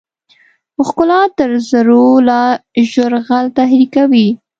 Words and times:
ښکلا 0.87 1.21
تر 1.37 1.51
زرو 1.69 2.05
لا 2.27 2.41
ژر 2.91 3.13
غل 3.27 3.45
تحریکوي. 3.57 4.27